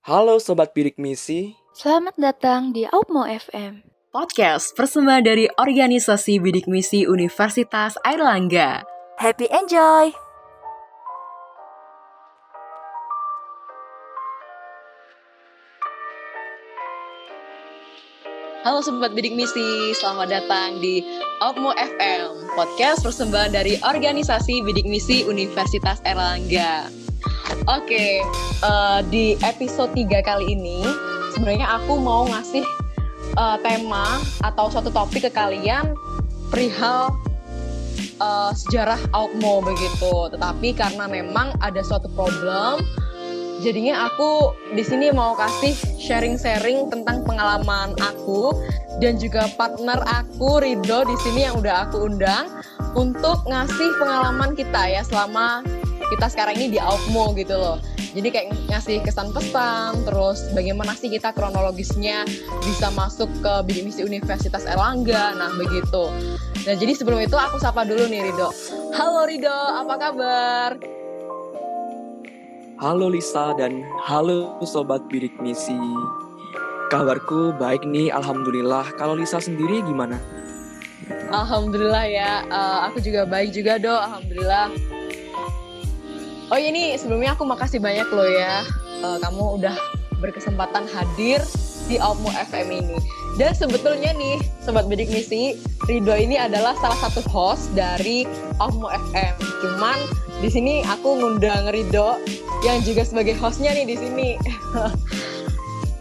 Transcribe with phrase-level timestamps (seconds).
[0.00, 3.84] Halo Sobat Bidik Misi, Selamat datang di Aupmo FM.
[4.08, 8.80] Podcast persembahan dari Organisasi Bidik Misi Universitas Airlangga.
[9.20, 10.08] Happy enjoy!
[18.64, 21.04] Halo Sobat Bidik Misi, selamat datang di
[21.44, 26.88] Opmo FM, podcast persembahan dari Organisasi Bidik Misi Universitas Erlangga.
[27.66, 28.22] Oke,
[28.64, 30.86] eh, di episode 3 kali ini,
[31.34, 32.62] sebenarnya aku mau ngasih
[33.34, 35.94] eh, tema atau suatu topik ke kalian
[36.54, 37.10] perihal
[37.98, 40.30] eh, sejarah Opmo begitu.
[40.30, 42.86] Tetapi karena memang ada suatu problem,
[43.66, 48.54] jadinya aku di sini mau kasih sharing-sharing tentang pengalaman aku
[49.02, 52.46] dan juga partner aku Rido di sini yang udah aku undang
[52.94, 55.62] untuk ngasih pengalaman kita ya selama
[56.10, 57.78] kita sekarang ini di Aufmo gitu loh.
[58.10, 62.26] Jadi kayak ngasih kesan pesan, terus bagaimana sih kita kronologisnya
[62.66, 66.10] bisa masuk ke bidik misi Universitas Erlangga, nah begitu.
[66.66, 68.50] Nah jadi sebelum itu aku sapa dulu nih Rido.
[68.98, 70.70] Halo Rido, apa kabar?
[72.80, 75.76] halo Lisa dan halo Sobat Bidik Misi.
[76.88, 78.96] Kabarku baik nih, Alhamdulillah.
[78.96, 80.16] Kalau Lisa sendiri gimana?
[81.28, 84.72] Alhamdulillah ya, eh, aku juga baik juga do, Alhamdulillah.
[86.50, 88.66] Oh iya nih, sebelumnya aku makasih banyak loh ya,
[89.06, 89.76] eh, kamu udah
[90.18, 91.38] berkesempatan hadir
[91.86, 92.98] di Almo FM ini.
[93.38, 95.54] Dan sebetulnya nih, Sobat Bidik Misi,
[95.86, 98.26] Rido ini adalah salah satu host dari
[98.58, 99.34] Almo FM.
[99.62, 99.98] Cuman
[100.42, 102.18] di sini aku ngundang Rido
[102.66, 104.28] yang juga sebagai hostnya nih di sini.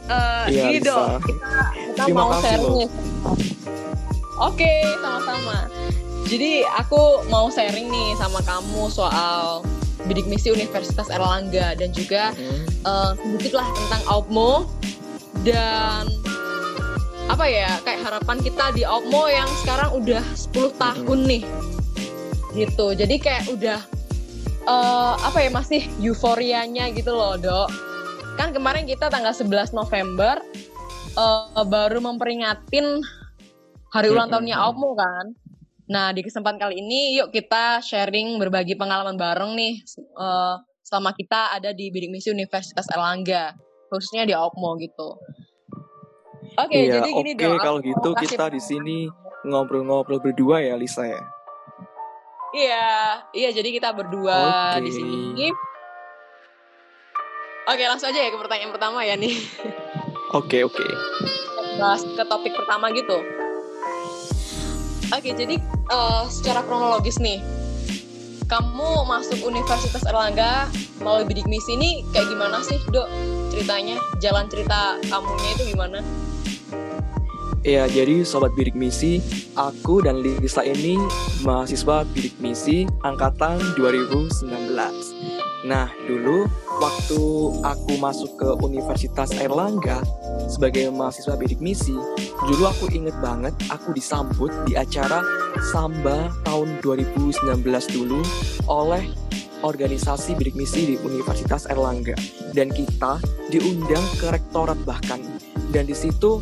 [0.09, 0.89] Eh, Iya, gini Lisa.
[0.89, 2.89] Do, kita, kita Terima mau kasih sharing.
[4.41, 5.57] Oke, sama-sama.
[6.25, 9.61] Jadi aku mau sharing nih sama kamu soal
[10.09, 12.65] bidik misi Universitas Erlangga dan juga Hmm,
[13.53, 14.65] lah tentang Aupmo
[15.45, 16.09] dan
[17.29, 21.43] apa ya kayak harapan kita di Aupmo yang sekarang udah 10 tahun nih
[22.57, 22.97] gitu.
[22.97, 23.79] Jadi kayak udah
[24.65, 27.69] eh, apa ya masih euforianya gitu loh dok.
[28.35, 30.41] Kan kemarin kita tanggal 11 November
[31.13, 33.05] eh, baru memperingatin
[33.93, 34.33] hari ulang Mm-mm.
[34.33, 35.37] tahunnya Aupmo kan
[35.89, 40.55] nah di kesempatan kali ini yuk kita sharing berbagi pengalaman bareng nih eh,
[40.85, 43.57] selama kita ada di bidik misi Universitas Erlangga
[43.89, 45.17] khususnya di Aupmo gitu.
[46.57, 47.57] Oke, Iya, jadi gini oke dong.
[47.57, 48.97] kalau aku gitu kita di sini
[49.49, 51.21] ngobrol-ngobrol berdua ya Lisa ya.
[52.53, 52.87] Iya,
[53.33, 54.37] iya jadi kita berdua
[54.77, 54.85] Oke.
[54.85, 55.49] di sini.
[57.69, 59.33] Oke, langsung aja ya ke pertanyaan pertama ya nih.
[60.33, 60.81] Oke oke.
[60.81, 63.17] Kita bahas ke topik pertama gitu.
[65.09, 65.57] Oke, jadi
[65.89, 67.41] eh, secara kronologis nih,
[68.45, 70.69] kamu masuk Universitas Erlangga
[71.01, 73.09] melalui bidik misi ini kayak gimana sih, Dok?
[73.49, 75.99] Ceritanya, jalan cerita kamunya itu gimana?
[77.59, 79.19] Ya, jadi Sobat Bidik Misi,
[79.51, 80.95] aku dan Lisa ini
[81.43, 85.18] mahasiswa Bidik Misi angkatan 2019.
[85.67, 86.47] Nah, dulu
[86.79, 87.21] waktu
[87.67, 89.99] aku masuk ke Universitas Erlangga
[90.47, 91.99] sebagai mahasiswa Bidik Misi,
[92.47, 95.19] dulu aku inget banget aku disambut di acara
[95.75, 97.59] Samba tahun 2019
[97.91, 98.23] dulu
[98.71, 99.03] oleh
[99.59, 102.15] organisasi Bidik Misi di Universitas Erlangga.
[102.55, 103.19] Dan kita
[103.51, 105.19] diundang ke rektorat bahkan.
[105.75, 106.39] Dan di situ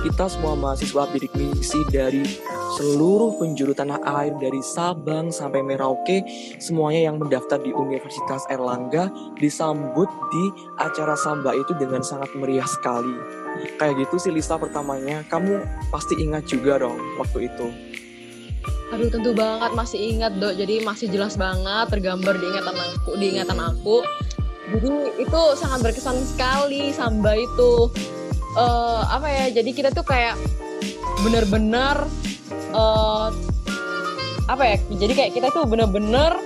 [0.00, 2.24] kita semua mahasiswa bidik misi dari
[2.80, 6.24] seluruh penjuru tanah air dari Sabang sampai Merauke
[6.56, 10.44] semuanya yang mendaftar di Universitas Erlangga disambut di
[10.80, 13.12] acara Samba itu dengan sangat meriah sekali.
[13.76, 15.20] Kayak gitu sih Lisa pertamanya.
[15.28, 15.60] Kamu
[15.92, 17.66] pasti ingat juga dong waktu itu.
[18.92, 19.76] Aduh tentu banget.
[19.76, 20.56] Masih ingat dok.
[20.56, 24.00] Jadi masih jelas banget tergambar di ingatan aku di ingatan aku.
[24.72, 27.92] Jadi itu sangat berkesan sekali samba itu
[28.52, 30.36] Eh, apa ya jadi kita tuh kayak
[31.24, 32.04] bener-bener
[32.52, 33.28] eh,
[34.44, 36.36] apa ya jadi kayak kita tuh bener-bener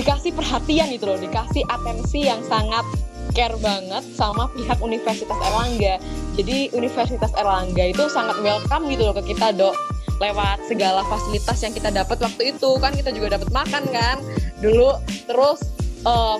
[0.00, 2.88] dikasih perhatian gitu loh dikasih atensi yang sangat
[3.36, 6.00] care banget sama pihak Universitas Erlangga.
[6.40, 9.76] Jadi Universitas Erlangga itu sangat welcome gitu loh ke kita dok.
[10.16, 12.80] Lewat segala fasilitas yang kita dapat waktu itu.
[12.80, 14.16] Kan kita juga dapat makan kan?
[14.64, 14.88] Dulu
[15.28, 15.60] terus
[16.00, 16.36] eh,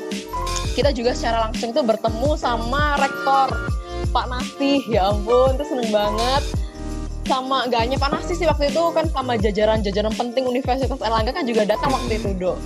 [0.73, 3.53] kita juga secara langsung tuh bertemu sama rektor
[4.17, 6.43] Pak Nasih ya ampun itu seneng banget.
[7.29, 11.45] Sama gak hanya Pak Nasih sih waktu itu kan sama jajaran-jajaran penting Universitas Erlangga kan
[11.45, 12.57] juga datang waktu itu dok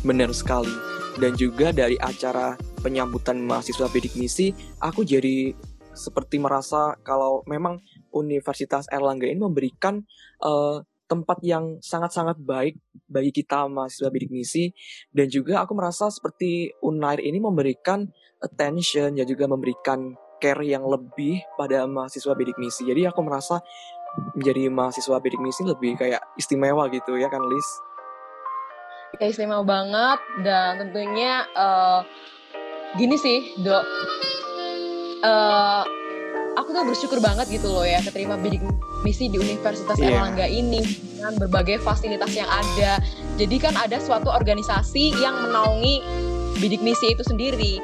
[0.00, 0.72] benar sekali.
[1.20, 5.52] Dan juga dari acara penyambutan mahasiswa bidik misi aku jadi
[5.92, 7.76] seperti merasa kalau memang
[8.08, 10.00] Universitas Erlangga ini memberikan
[10.40, 14.72] eh, tempat yang sangat-sangat baik bagi kita mahasiswa bidik misi.
[15.12, 18.08] Dan juga aku merasa seperti Unair ini memberikan
[18.40, 22.88] attention dan juga memberikan care yang lebih pada mahasiswa bidik misi.
[22.88, 23.60] Jadi aku merasa
[24.34, 27.68] menjadi mahasiswa bidik misi lebih kayak istimewa gitu ya kan Lis?
[29.20, 32.02] Ya istimewa banget dan tentunya uh,
[32.98, 33.84] gini sih dok,
[35.22, 35.82] uh,
[36.58, 38.62] aku tuh bersyukur banget gitu loh ya keterima bidik
[39.02, 40.18] misi di Universitas yeah.
[40.18, 40.82] Erlangga ini
[41.16, 43.02] dengan berbagai fasilitas yang ada.
[43.40, 46.02] Jadi kan ada suatu organisasi yang menaungi
[46.58, 47.78] bidik misi itu sendiri.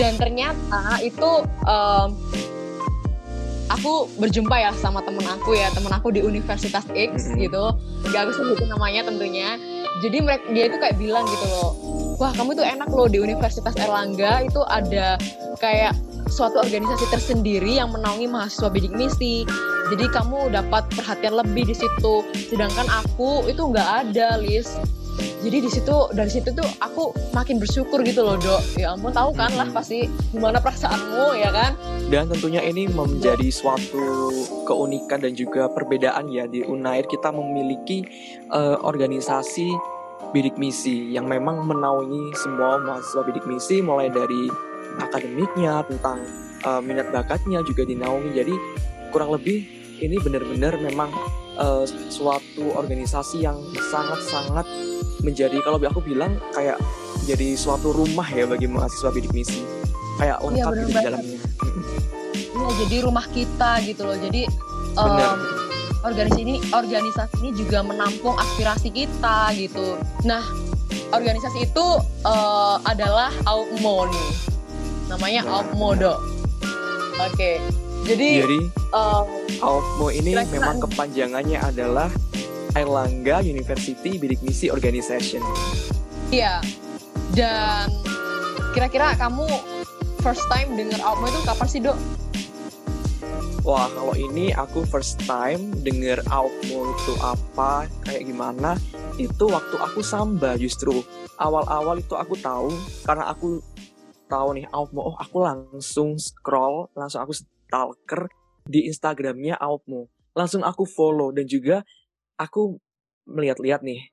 [0.00, 2.08] Dan ternyata itu um,
[3.68, 7.64] aku berjumpa ya sama temen aku ya, temen aku di Universitas X gitu.
[8.08, 9.60] Gak aku sebutin namanya tentunya.
[10.00, 11.70] Jadi mereka dia itu kayak bilang gitu loh,
[12.16, 15.20] wah kamu tuh enak loh di Universitas Erlangga itu ada
[15.60, 15.92] kayak
[16.30, 19.44] suatu organisasi tersendiri yang menaungi mahasiswa bidik misi.
[19.90, 22.24] Jadi kamu dapat perhatian lebih di situ.
[22.48, 24.78] Sedangkan aku itu nggak ada, Lis.
[25.40, 28.76] Jadi di situ dari situ tuh aku makin bersyukur gitu loh, Dok.
[28.76, 31.72] Ya ampun, tahu kan lah pasti gimana perasaanmu ya kan?
[32.10, 34.30] Dan tentunya ini menjadi suatu
[34.66, 38.04] keunikan dan juga perbedaan ya di Unair kita memiliki
[38.50, 39.70] uh, organisasi
[40.30, 44.46] bidik misi yang memang menaungi semua mahasiswa bidik misi mulai dari
[45.02, 46.22] akademiknya, tentang
[46.66, 48.30] uh, minat bakatnya juga dinaungi.
[48.34, 48.54] Jadi
[49.10, 49.66] kurang lebih
[50.00, 51.10] ini benar-benar memang
[51.58, 53.58] uh, suatu organisasi yang
[53.90, 54.66] sangat-sangat
[55.20, 56.80] menjadi kalau aku bilang kayak
[57.28, 59.62] jadi suatu rumah ya bagi mahasiswa bidik misi.
[60.20, 61.38] Kayak iya, lengkap ya, di dalamnya.
[62.50, 64.16] Iya, jadi rumah kita gitu loh.
[64.20, 64.42] Jadi
[65.00, 65.36] um,
[66.04, 69.96] organisasi ini organisasi ini juga menampung aspirasi kita gitu.
[70.28, 70.44] Nah,
[71.12, 71.86] organisasi itu
[72.24, 74.28] uh, adalah AUMO nih
[75.10, 75.54] namanya nah.
[75.60, 76.14] Alpmodo.
[77.18, 77.34] Oke.
[77.34, 77.56] Okay.
[78.00, 78.58] Jadi, Jadi
[79.60, 82.08] Alpmo ini memang kepanjangannya adalah
[82.74, 85.42] Airlangga University Bidik Misi Organization.
[86.30, 86.62] Iya.
[87.34, 87.90] Dan
[88.74, 89.46] kira-kira kamu
[90.22, 91.98] first time dengar Alpmo itu kapan sih, Dok?
[93.60, 98.80] Wah, kalau ini aku first time denger Alpmo itu apa, kayak gimana,
[99.20, 101.04] itu waktu aku samba justru.
[101.36, 102.72] Awal-awal itu aku tahu
[103.04, 103.60] karena aku
[104.30, 108.30] tahu nih Aupmo, oh aku langsung scroll, langsung aku stalker
[108.64, 110.08] di Instagramnya Aupmo.
[110.32, 111.82] Langsung aku follow dan juga
[112.40, 112.80] aku
[113.28, 114.08] melihat-lihat nih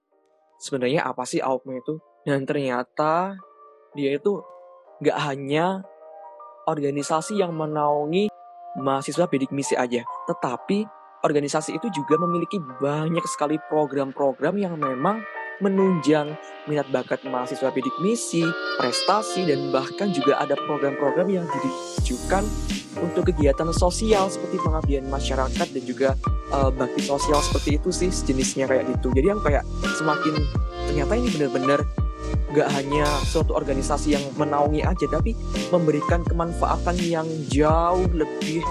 [0.59, 1.95] sebenarnya apa sih Aupmo itu.
[2.27, 3.39] Dan ternyata
[3.95, 4.43] dia itu
[4.99, 5.79] gak hanya
[6.67, 8.27] organisasi yang menaungi
[8.83, 10.83] mahasiswa bidik misi aja, tetapi
[11.23, 15.23] organisasi itu juga memiliki banyak sekali program-program yang memang
[15.57, 16.37] menunjang
[16.67, 18.43] minat bakat mahasiswa bidik misi,
[18.77, 22.43] prestasi, dan bahkan juga ada program-program yang ditujukan
[22.99, 26.09] untuk kegiatan sosial seperti pengabdian masyarakat dan juga
[26.51, 29.09] uh, bakti sosial seperti itu sih jenisnya kayak gitu.
[29.15, 29.63] Jadi yang kayak
[29.97, 30.33] semakin
[30.91, 31.79] ternyata ini benar-benar
[32.51, 35.37] gak hanya suatu organisasi yang menaungi aja, tapi
[35.71, 38.63] memberikan kemanfaatan yang jauh lebih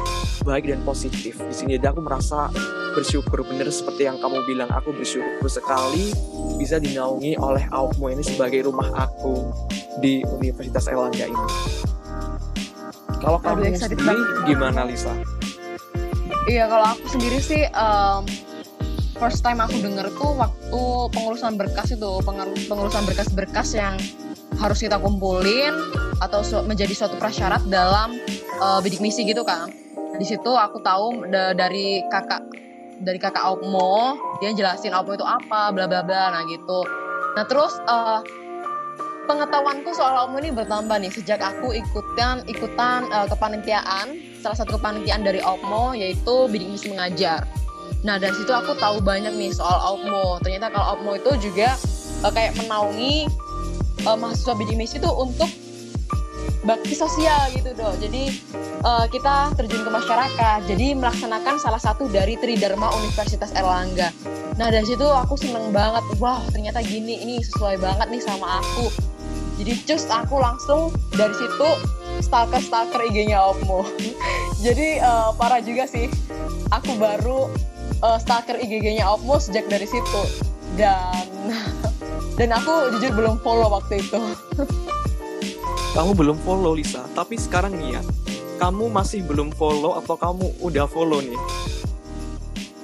[0.45, 1.39] baik dan positif.
[1.41, 2.51] Di sini aku merasa
[2.97, 6.17] bersyukur bener seperti yang kamu bilang aku bersyukur sekali
[6.57, 9.53] bisa dinaungi oleh Aukmo ini sebagai rumah aku
[10.01, 11.47] di Universitas Erlangga ini.
[13.21, 14.17] Kalau kamu sendiri
[14.49, 15.13] gimana Lisa?
[16.49, 18.25] Iya kalau aku sendiri sih um,
[19.21, 20.83] first time aku denger tuh waktu
[21.13, 22.11] pengurusan berkas itu
[22.71, 24.01] pengurusan berkas-berkas yang
[24.57, 25.77] harus kita kumpulin
[26.25, 28.17] atau menjadi suatu prasyarat dalam
[28.57, 29.69] uh, bidik misi gitu kan.
[30.17, 32.66] Di situ aku tahu dari kakak
[33.03, 36.81] dari kakak Opmo dia jelasin Opmo itu apa bla bla bla nah gitu.
[37.37, 38.21] Nah terus uh,
[39.29, 41.13] pengetahuanku soal Opmo ini bertambah nih.
[41.13, 47.45] Sejak aku ikutan ikutan uh, kepanitiaan salah satu kepanitiaan dari Opmo yaitu bidik misi mengajar.
[48.07, 51.77] Nah dari situ aku tahu banyak nih soal Opmo ternyata kalau Opmo itu juga
[52.25, 53.29] uh, kayak menaungi
[54.09, 55.51] uh, mahasiswa bidik misi itu untuk
[56.67, 57.95] bakti sosial gitu dong.
[58.03, 58.43] Jadi
[58.83, 60.61] uh, kita terjun ke masyarakat.
[60.67, 64.11] Jadi melaksanakan salah satu dari Tridharma Universitas Erlangga.
[64.59, 66.03] Nah dari situ aku seneng banget.
[66.19, 68.91] Wah ternyata gini ini sesuai banget nih sama aku.
[69.57, 71.69] Jadi cus aku langsung dari situ
[72.21, 73.89] stalker stalker IG-nya Opmo.
[74.65, 76.11] Jadi uh, parah juga sih.
[76.75, 77.49] Aku baru
[78.05, 80.23] uh, stalker IG-nya Opmo sejak dari situ.
[80.77, 81.25] Dan
[82.39, 84.21] dan aku jujur belum follow waktu itu.
[85.97, 88.03] kamu belum follow Lisa, tapi sekarang nih ya,
[88.61, 91.41] kamu masih belum follow atau kamu udah follow nih?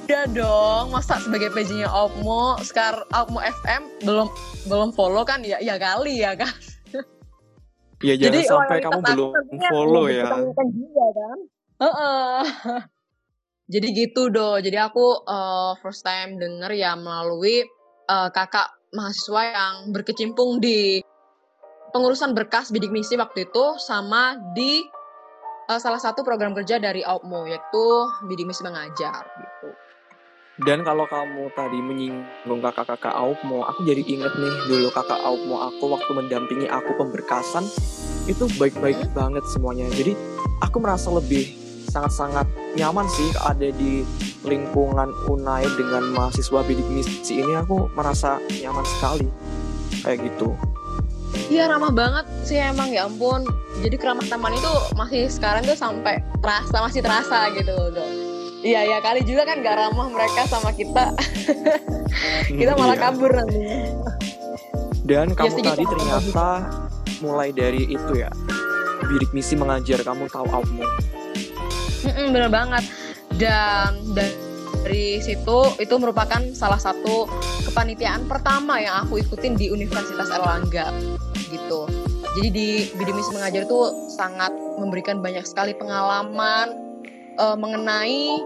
[0.09, 4.33] Udah dong, masa sebagai page-nya Opmo, sekarang Opmo FM belum
[4.64, 6.57] belum follow kan ya ya kali ya kan.
[8.00, 9.31] Ya jangan Jadi, sampai kamu belum
[9.69, 10.26] follow ya.
[10.33, 11.38] Juga, kan?
[11.78, 12.40] Uh -uh.
[13.73, 14.57] Jadi gitu do.
[14.59, 17.62] Jadi aku uh, first time denger ya melalui
[18.09, 21.04] uh, kakak mahasiswa yang berkecimpung di
[21.92, 24.82] pengurusan berkas bidik misi waktu itu sama di
[25.68, 27.84] uh, salah satu program kerja dari AUPMO yaitu
[28.26, 29.70] bidik misi mengajar gitu.
[30.62, 35.84] Dan kalau kamu tadi menyinggung kakak-kakak AUPMO, aku jadi inget nih dulu kakak AUPMO aku
[35.92, 37.64] waktu mendampingi aku pemberkasan
[38.28, 39.12] itu baik-baik hmm?
[39.16, 39.88] banget semuanya.
[39.92, 40.12] Jadi
[40.61, 41.56] aku merasa lebih
[41.88, 44.04] sangat-sangat nyaman sih ada di
[44.44, 49.28] lingkungan Unai dengan mahasiswa bidik misi ini aku merasa nyaman sekali
[50.04, 50.56] kayak gitu.
[51.32, 53.44] Iya ramah banget sih emang ya ampun.
[53.80, 58.10] Jadi keramah taman itu masih sekarang tuh sampai terasa masih terasa gitu loh.
[58.62, 61.12] Iya ya kali juga kan gak ramah mereka sama kita.
[62.60, 63.04] kita malah iya.
[63.08, 63.60] kabur nanti.
[65.02, 66.48] Dan kamu ya, tadi ternyata
[67.18, 68.30] mulai dari itu ya
[69.02, 70.86] bidik misi mengajar kamu tahu Outmo
[72.06, 72.84] Mm-mm, bener banget.
[73.34, 77.26] Dan dari situ itu merupakan salah satu
[77.72, 80.92] kepanitiaan pertama yang aku ikutin di Universitas Erlangga
[81.48, 81.88] gitu.
[82.36, 82.68] Jadi di
[83.00, 83.80] bidik misi mengajar itu
[84.12, 86.76] sangat memberikan banyak sekali pengalaman
[87.40, 88.44] uh, mengenai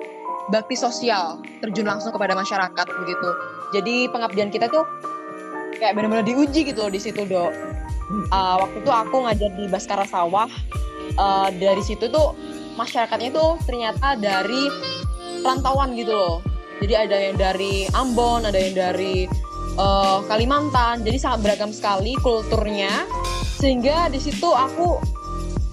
[0.54, 3.28] bakti sosial terjun langsung kepada masyarakat begitu.
[3.74, 4.86] Jadi pengabdian kita tuh
[5.82, 7.50] kayak benar-benar diuji gitu loh di situ dok.
[8.30, 10.46] Uh, waktu itu aku ngajar di Baskara Sawah.
[11.18, 12.34] Uh, dari situ tuh
[12.78, 14.70] masyarakatnya itu ternyata dari
[15.42, 16.38] rantauan gitu loh.
[16.82, 19.24] Jadi ada yang dari Ambon, ada yang dari
[19.80, 21.02] uh, Kalimantan.
[21.02, 23.08] Jadi sangat beragam sekali kulturnya.
[23.56, 25.00] Sehingga di situ aku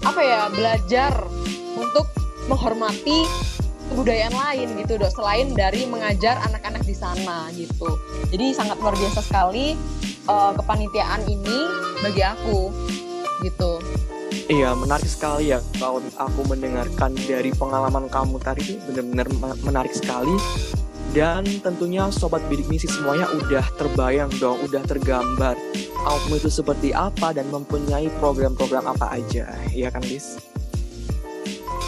[0.04, 1.12] apa ya belajar
[1.76, 2.08] untuk
[2.48, 3.24] menghormati
[3.92, 8.00] kebudayaan lain gitu dok selain dari mengajar anak-anak di sana gitu
[8.32, 9.76] jadi sangat luar biasa sekali
[10.28, 11.58] uh, kepanitiaan ini
[12.00, 12.72] bagi aku
[13.44, 13.80] gitu
[14.44, 19.24] Iya, menarik sekali ya kalau aku mendengarkan dari pengalaman kamu tadi benar-benar
[19.64, 20.36] menarik sekali.
[21.14, 25.54] Dan tentunya sobat bidik misi semuanya udah terbayang dong, udah tergambar.
[26.02, 30.42] Outmu itu seperti apa dan mempunyai program-program apa aja, ya kan Liz?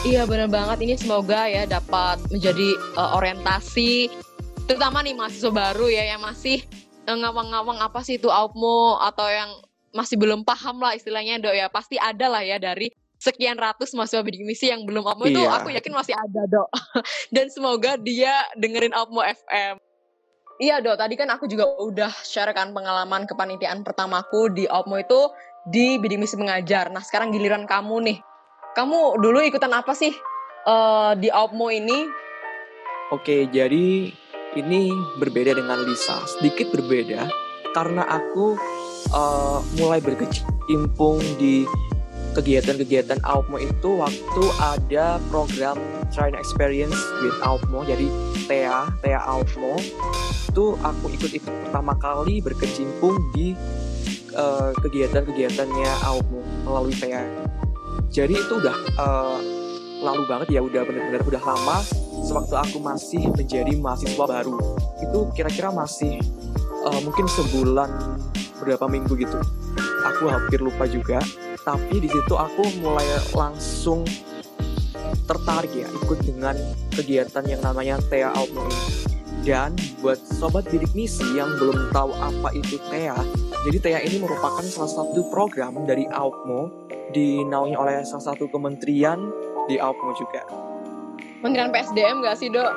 [0.07, 4.07] Iya benar banget, ini semoga ya dapat menjadi uh, orientasi
[4.71, 6.63] terutama nih mahasiswa baru ya yang masih
[7.07, 9.51] eh, ngawang-ngawang apa sih itu outmo atau yang
[9.91, 11.67] masih belum paham lah istilahnya dok ya.
[11.67, 12.95] Pasti ada lah ya dari
[13.27, 15.59] sekian ratus mahasiswa bidik misi yang belum Opmo itu iya.
[15.59, 16.71] aku yakin masih ada dok.
[17.35, 19.83] Dan semoga dia dengerin Opmo FM
[20.61, 20.97] iya dok.
[20.97, 25.33] Tadi kan aku juga udah share kan pengalaman kepanitiaan pertamaku di Opmo itu
[25.69, 26.89] di bidik misi mengajar.
[26.93, 28.19] Nah sekarang giliran kamu nih.
[28.77, 30.13] Kamu dulu ikutan apa sih
[30.69, 32.09] uh, di Opmo ini?
[33.15, 34.13] Oke jadi
[34.57, 34.81] ini
[35.21, 36.21] berbeda dengan Lisa.
[36.29, 37.29] Sedikit berbeda
[37.77, 38.57] karena aku
[39.13, 41.69] uh, mulai berkecimpung di
[42.37, 45.81] kegiatan-kegiatan Aupmo itu waktu ada program
[46.13, 48.05] Trying Experience with Aupmo jadi
[48.45, 49.81] TEA, TEA Aupmo
[50.53, 53.57] itu aku ikut itu pertama kali berkecimpung di
[54.37, 57.25] uh, kegiatan-kegiatannya Aupmo melalui TEA.
[58.13, 59.37] Jadi itu udah uh,
[60.01, 61.85] lalu banget ya udah bener-bener udah lama
[62.25, 64.57] sewaktu aku masih menjadi mahasiswa baru.
[65.05, 66.21] Itu kira-kira masih
[66.89, 67.93] uh, mungkin sebulan
[68.61, 69.37] berapa minggu gitu.
[70.15, 71.21] Aku hampir lupa juga
[71.67, 73.03] tapi di situ aku mulai
[73.35, 74.07] langsung
[75.27, 76.55] tertarik ya ikut dengan
[76.95, 78.67] kegiatan yang namanya TEA ini
[79.43, 83.19] dan buat sobat bidik misi yang belum tahu apa itu TEA
[83.67, 86.71] jadi TEA ini merupakan salah satu program dari Outmo
[87.11, 89.19] dinaungi oleh salah satu kementerian
[89.67, 90.47] di Outmo juga.
[91.43, 92.71] Kementerian PSDM gak sih dok?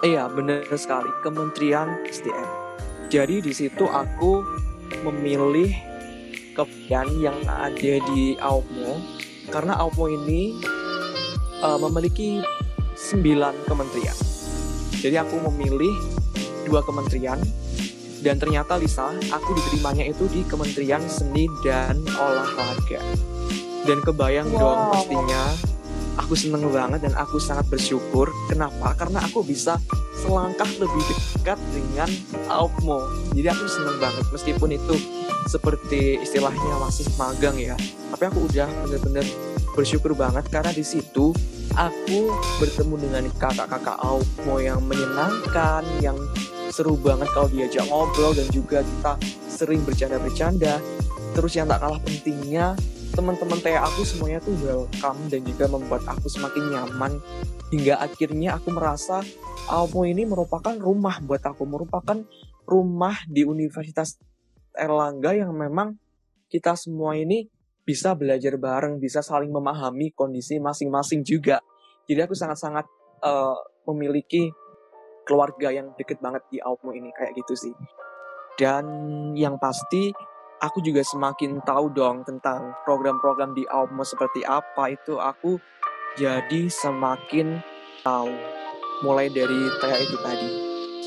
[0.00, 1.12] Iya bener sekali.
[1.20, 2.64] Kementerian SDM
[3.12, 4.40] jadi di situ aku
[5.04, 5.93] memilih
[6.54, 9.02] kebijakan yang ada di Aupmo
[9.50, 10.54] karena Aupmo ini
[11.60, 12.40] uh, memiliki
[12.94, 14.16] 9 kementerian.
[15.02, 15.92] Jadi aku memilih
[16.64, 17.36] dua kementerian
[18.24, 23.04] dan ternyata Lisa, aku diterimanya itu di Kementerian Seni dan Olahraga.
[23.84, 24.60] Dan kebayang wow.
[24.64, 25.42] dong pastinya
[26.16, 28.32] aku seneng banget dan aku sangat bersyukur.
[28.48, 28.96] Kenapa?
[28.96, 29.76] Karena aku bisa
[30.24, 32.08] selangkah lebih dekat dengan
[32.48, 33.04] Aupmo.
[33.36, 34.96] Jadi aku seneng banget meskipun itu
[35.48, 37.76] seperti istilahnya masih magang ya.
[38.12, 39.26] Tapi aku udah bener-bener
[39.74, 41.34] bersyukur banget karena di situ
[41.74, 42.18] aku
[42.62, 46.16] bertemu dengan kakak-kakak Aupmo yang menyenangkan, yang
[46.70, 49.12] seru banget kalau diajak ngobrol dan juga kita
[49.50, 50.78] sering bercanda-bercanda.
[51.34, 52.78] Terus yang tak kalah pentingnya
[53.14, 57.22] teman-teman teh aku semuanya tuh welcome dan juga membuat aku semakin nyaman
[57.70, 59.22] hingga akhirnya aku merasa
[59.70, 62.18] Almo ini merupakan rumah buat aku merupakan
[62.66, 64.18] rumah di Universitas
[64.74, 65.96] Erlangga yang memang
[66.50, 67.46] kita semua ini
[67.84, 71.60] bisa belajar bareng bisa saling memahami kondisi masing-masing juga
[72.04, 72.84] jadi aku sangat-sangat
[73.24, 73.56] uh,
[73.88, 74.52] memiliki
[75.24, 77.74] keluarga yang deket banget di Aupmo ini kayak gitu sih.
[78.60, 78.84] Dan
[79.34, 80.12] yang pasti
[80.60, 85.56] aku juga semakin tahu dong tentang program-program di Aupmo seperti apa itu aku
[86.14, 87.58] jadi semakin
[88.04, 88.30] tahu
[89.02, 90.48] mulai dari kayak itu tadi.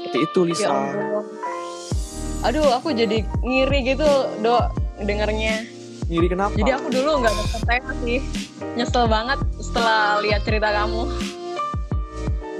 [0.02, 0.66] Seperti itu Lisa.
[0.66, 1.57] Ya.
[2.48, 4.08] Aduh, aku jadi ngiri gitu,
[4.40, 4.72] Dok,
[5.04, 5.68] dengernya.
[6.08, 6.56] Ngiri kenapa?
[6.56, 7.36] Jadi aku dulu nggak
[7.68, 8.24] tema sih.
[8.80, 11.12] Nyesel banget setelah lihat cerita kamu.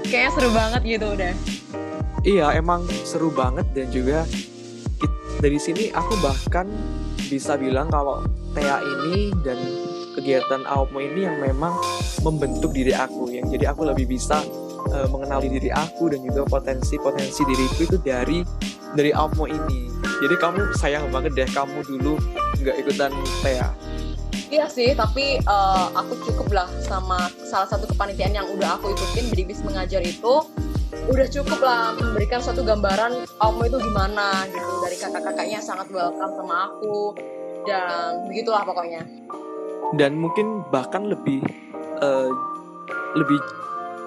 [0.04, 1.32] Kayaknya seru banget gitu udah.
[2.20, 4.28] Iya, emang seru banget dan juga
[5.40, 6.68] dari sini aku bahkan
[7.32, 8.20] bisa bilang kalau
[8.52, 9.56] Tea ini dan
[10.20, 11.72] kegiatan Aupmo ini yang memang
[12.20, 14.44] membentuk diri aku yang jadi aku lebih bisa
[14.94, 18.42] eh, mengenali diri aku dan juga potensi-potensi diriku itu dari
[18.94, 19.90] dari Aupmo ini.
[20.18, 22.18] Jadi kamu sayang banget deh kamu dulu
[22.58, 23.12] nggak ikutan
[23.44, 23.70] Tea.
[24.48, 29.28] Iya sih, tapi eh, aku cukup lah sama salah satu kepanitiaan yang udah aku ikutin
[29.34, 30.46] bidik bis mengajar itu
[31.08, 36.72] udah cukup lah memberikan suatu gambaran Aumo itu gimana gitu dari kakak-kakaknya sangat welcome sama
[36.72, 37.12] aku
[37.68, 39.04] dan begitulah pokoknya.
[39.96, 41.40] dan mungkin bahkan lebih
[42.00, 42.30] eh,
[43.16, 43.40] lebih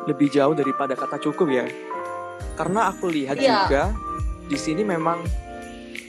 [0.09, 1.65] lebih jauh daripada kata cukup ya.
[2.57, 3.65] Karena aku lihat Iya.
[3.65, 3.83] juga
[4.49, 5.23] di sini memang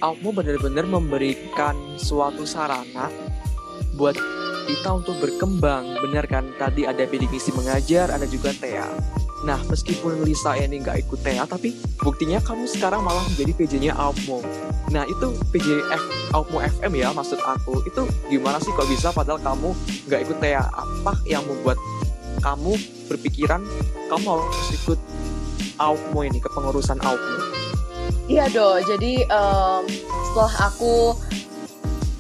[0.03, 3.07] Aukmo benar-benar memberikan suatu sarana
[3.95, 4.19] buat
[4.67, 6.03] kita untuk berkembang.
[6.03, 6.51] Benar kan?
[6.59, 8.91] Tadi ada misi mengajar ada juga TEA.
[9.47, 14.43] Nah meskipun Lisa ini nggak ikut TEA tapi buktinya kamu sekarang malah menjadi PJ-nya Aukmo
[14.93, 16.05] nah itu PJ F,
[16.37, 17.81] Aukmo FM ya maksud aku.
[17.89, 19.73] Itu gimana sih kok bisa padahal kamu
[20.07, 20.61] nggak ikut TEA?
[20.61, 21.81] Apa yang membuat
[22.43, 22.75] kamu
[23.07, 23.63] berpikiran
[24.11, 25.01] kamu harus ikut
[25.81, 27.39] Aukmo ini kepengurusan Aukmo
[28.31, 29.83] Iya do, jadi em,
[30.31, 31.13] setelah aku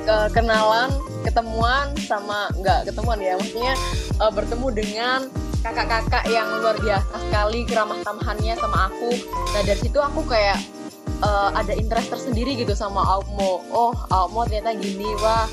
[0.02, 0.90] ke- kenalan,
[1.22, 3.74] ketemuan sama nggak ketemuan ya, maksudnya
[4.18, 5.20] eh, bertemu dengan
[5.62, 9.14] kakak-kakak yang luar biasa sekali keramah tamahannya sama aku.
[9.54, 10.58] Nah dari situ aku kayak
[11.22, 13.62] eh, ada interest tersendiri gitu sama Aukmo.
[13.70, 15.46] Oh Aukmo ternyata gini, wah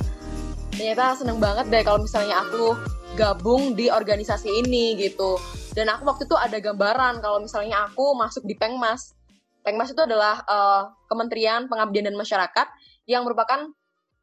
[0.73, 2.73] ternyata seneng banget deh kalau misalnya aku
[3.19, 5.35] gabung di organisasi ini gitu.
[5.75, 9.11] Dan aku waktu itu ada gambaran kalau misalnya aku masuk di Pengmas.
[9.59, 12.67] Pengmas itu adalah eh, Kementerian Pengabdian dan Masyarakat
[13.11, 13.67] yang merupakan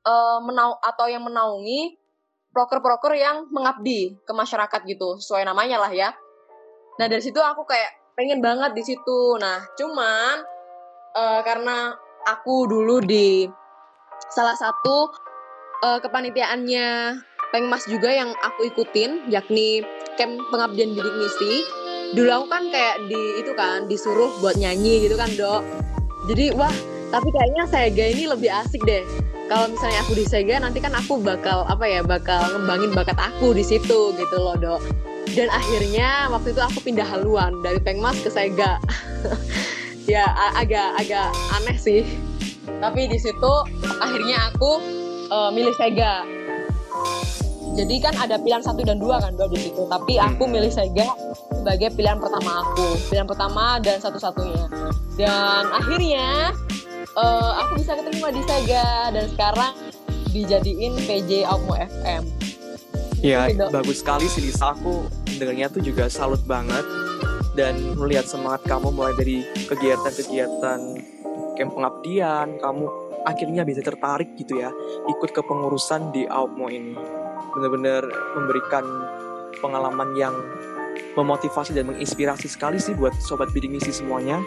[0.09, 2.01] eh, menau atau yang menaungi
[2.57, 6.17] proker-proker yang mengabdi ke masyarakat gitu, sesuai namanya lah ya.
[6.97, 9.37] Nah dari situ aku kayak pengen banget di situ.
[9.37, 10.41] Nah cuman
[11.13, 11.93] eh, karena
[12.25, 13.45] aku dulu di
[14.33, 15.13] salah satu
[15.85, 16.89] eh, kepanitiaannya
[17.57, 19.81] Pengmas juga yang aku ikutin, yakni
[20.21, 21.65] camp pengabdian bidik misi.
[22.13, 25.65] Dulu aku kan kayak di itu kan disuruh buat nyanyi gitu kan dok.
[26.29, 26.77] Jadi wah
[27.09, 29.01] tapi kayaknya Sega ini lebih asik deh.
[29.49, 33.57] Kalau misalnya aku di Sega nanti kan aku bakal apa ya bakal ngembangin bakat aku
[33.57, 34.85] di situ gitu loh dok.
[35.33, 38.77] Dan akhirnya waktu itu aku pindah haluan dari Pengmas ke Sega.
[40.07, 40.23] Ya
[40.55, 42.07] agak agak aneh sih.
[42.79, 43.55] Tapi di situ
[43.99, 44.79] akhirnya aku
[45.33, 46.37] eh, milih Sega
[47.77, 50.53] jadi kan ada pilihan satu dan dua kan dua di situ tapi aku Hmm.
[50.53, 51.13] milih Sega
[51.53, 54.67] sebagai pilihan pertama aku pilihan pertama dan satu-satunya
[55.15, 56.57] dan akhirnya
[57.15, 59.73] eh, aku bisa keterima di Sega dan sekarang
[60.31, 62.25] dijadiin PJ Aukmo FM
[63.17, 63.65] Ya, Gitu.
[63.73, 64.71] bagus sekali sih Lisa.
[64.71, 66.85] Aku dengarnya tuh juga salut banget
[67.57, 70.81] dan melihat semangat kamu mulai dari kegiatan-kegiatan
[71.57, 72.85] camp pengabdian, kamu
[73.25, 74.69] akhirnya bisa tertarik gitu ya,
[75.09, 76.95] ikut ke pengurusan di Aukmo ini.
[77.57, 78.05] Benar-benar
[78.37, 78.85] memberikan
[79.59, 80.37] pengalaman yang
[81.17, 84.45] memotivasi dan menginspirasi sekali sih buat sobat bidik misi semuanya.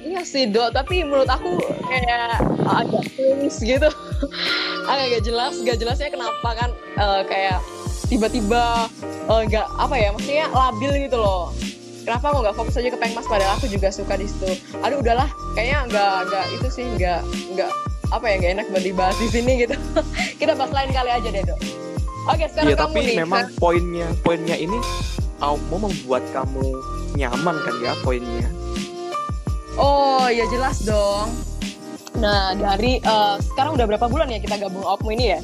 [0.00, 3.92] Iya sih dok, tapi menurut aku kayak agak tulis gitu,
[4.90, 7.60] agak gak jelas, gak jelasnya kenapa kan eh, kayak
[8.08, 8.88] tiba-tiba
[9.28, 11.52] eh, nggak apa ya, maksudnya labil gitu loh.
[12.08, 14.56] Kenapa kok nggak fokus aja ke Pengmas padahal aku juga suka di situ.
[14.80, 17.20] Aduh udahlah, kayaknya nggak nggak itu sih nggak
[17.52, 17.70] nggak
[18.08, 19.76] apa ya nggak enak buat dibahas di sini gitu.
[20.40, 21.87] Kita bahas lain kali aja deh dok.
[22.28, 23.16] Oke sekarang Iya, kamu tapi nih.
[23.18, 24.78] memang poinnya poinnya ini
[25.38, 26.66] Aukmo membuat kamu
[27.14, 28.48] nyaman kan ya poinnya.
[29.74, 31.30] Oh ya jelas dong.
[32.16, 35.40] Nah dari eh, sekarang udah berapa bulan ya kita gabung Opmo ini ya?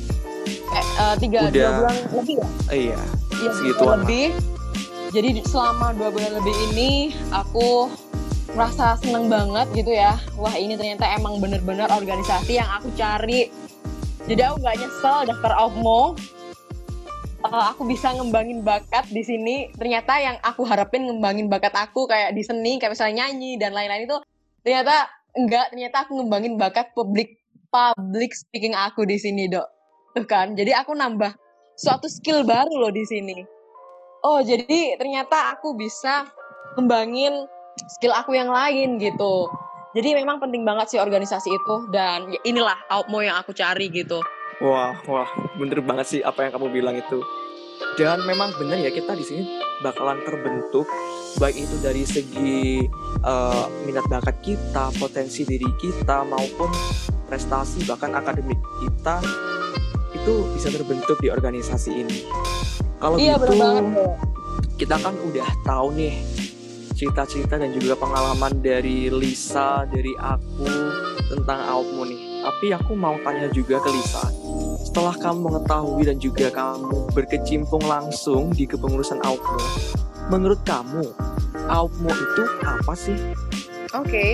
[0.75, 1.55] Eh, tiga Udah.
[1.55, 2.49] dua bulan lebih ya?
[2.69, 3.01] Iya.
[3.33, 3.97] Iya dua bulan lah.
[4.03, 4.27] lebih.
[5.09, 6.91] Jadi di- selama dua bulan lebih ini
[7.31, 7.87] aku
[8.51, 10.19] merasa seneng banget gitu ya.
[10.35, 13.47] Wah ini ternyata emang bener-bener organisasi yang aku cari.
[14.27, 16.19] Jadi aku nggak nyesel daftar Opmo.
[17.45, 19.69] Eh, aku bisa ngembangin bakat di sini.
[19.77, 24.09] Ternyata yang aku harapin ngembangin bakat aku kayak di seni, kayak misalnya nyanyi dan lain-lain
[24.09, 24.17] itu
[24.65, 25.69] ternyata enggak.
[25.69, 29.69] Ternyata aku ngembangin bakat public public speaking aku di sini, Dok.
[30.17, 30.57] Tuh kan.
[30.57, 31.37] Jadi aku nambah
[31.77, 33.37] suatu skill baru loh di sini.
[34.25, 36.25] Oh, jadi ternyata aku bisa
[36.81, 37.45] ngembangin
[37.93, 39.53] skill aku yang lain gitu.
[39.93, 44.25] Jadi memang penting banget sih organisasi itu dan ya inilah Outmo yang aku cari gitu.
[44.63, 47.19] Wah, wah, bener banget sih apa yang kamu bilang itu.
[47.99, 49.43] Dan memang benar ya kita di sini
[49.83, 50.87] bakalan terbentuk
[51.43, 52.87] baik itu dari segi
[53.27, 56.71] uh, minat bakat kita, potensi diri kita maupun
[57.27, 59.19] prestasi bahkan akademik kita
[60.15, 62.19] itu bisa terbentuk di organisasi ini.
[63.03, 63.85] Kalau iya, gitu, banget,
[64.79, 66.15] kita kan udah tahu nih
[66.95, 70.71] cerita-cerita dan juga pengalaman dari Lisa, dari aku
[71.35, 72.34] tentang Aupmu nih.
[72.45, 74.29] Tapi aku mau tanya juga ke Lisa.
[74.85, 79.59] Setelah kamu mengetahui dan juga kamu berkecimpung langsung di kepengurusan Aupmu,
[80.29, 81.09] menurut kamu
[81.73, 83.17] Aupmu itu apa sih?
[83.97, 84.33] Oke, okay.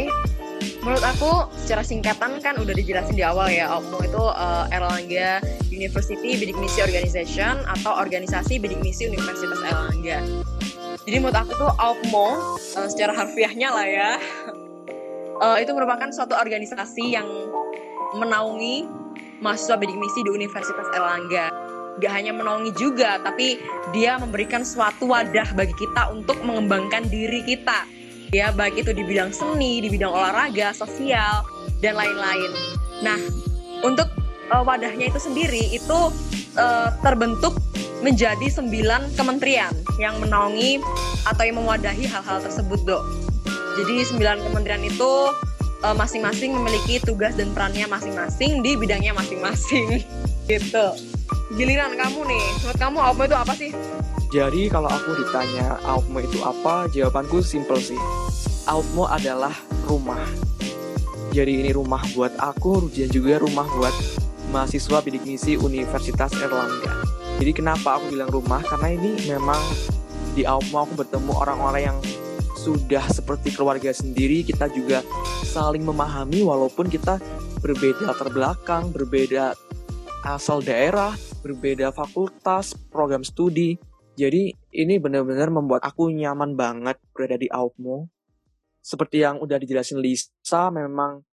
[0.82, 5.38] menurut aku secara singkatan kan udah dijelasin di awal ya Aupmu itu uh, Erlangga
[5.70, 10.18] University Bidik Misi Organization atau organisasi bidik misi Universitas Erlangga.
[11.06, 12.36] Jadi menurut aku tuh AUPMO uh,
[12.84, 14.10] eh, secara harfiahnya lah ya
[15.40, 17.26] uh, itu merupakan suatu organisasi yang
[18.16, 18.86] menaungi
[19.40, 21.50] mahasiswa bidik misi di Universitas Erlangga.
[22.00, 23.60] Gak hanya menaungi juga, tapi
[23.92, 27.84] dia memberikan suatu wadah bagi kita untuk mengembangkan diri kita.
[28.30, 31.42] Ya, baik itu di bidang seni, di bidang olahraga, sosial,
[31.82, 32.50] dan lain-lain.
[33.02, 33.18] Nah,
[33.82, 34.06] untuk
[34.54, 35.98] uh, wadahnya itu sendiri itu
[36.54, 37.58] uh, terbentuk
[38.00, 40.80] menjadi sembilan kementerian yang menaungi
[41.28, 43.02] atau yang mewadahi hal-hal tersebut, Dok.
[43.82, 45.10] Jadi sembilan kementerian itu
[45.80, 50.04] masing-masing memiliki tugas dan perannya masing-masing di bidangnya masing-masing.
[50.50, 50.86] gitu.
[51.56, 53.70] Giliran kamu nih, menurut kamu AUPMO itu apa sih?
[54.30, 57.98] Jadi kalau aku ditanya AUPMO itu apa, jawabanku simple sih.
[58.70, 59.54] AUPMO adalah
[59.88, 60.22] rumah.
[61.34, 63.94] Jadi ini rumah buat aku, dan juga rumah buat
[64.50, 67.06] mahasiswa bidik misi Universitas Erlangga.
[67.38, 68.60] Jadi kenapa aku bilang rumah?
[68.60, 69.58] Karena ini memang
[70.34, 71.98] di Aupmo aku bertemu orang-orang yang
[72.60, 74.44] sudah seperti keluarga sendiri.
[74.44, 75.00] Kita juga
[75.48, 77.16] saling memahami walaupun kita
[77.64, 79.56] berbeda latar belakang, berbeda
[80.28, 83.80] asal daerah, berbeda fakultas, program studi.
[84.20, 88.12] Jadi ini benar-benar membuat aku nyaman banget berada di Aupmo.
[88.84, 91.24] Seperti yang udah dijelasin Lisa, memang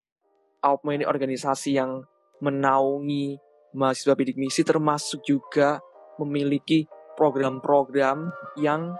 [0.64, 2.00] Aupmo ini organisasi yang
[2.40, 3.36] menaungi
[3.76, 5.84] mahasiswa bidik misi termasuk juga
[6.16, 6.88] memiliki
[7.18, 8.96] program-program yang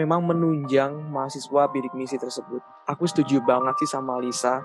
[0.00, 2.64] memang menunjang mahasiswa bidik misi tersebut.
[2.88, 4.64] Aku setuju banget sih sama Lisa.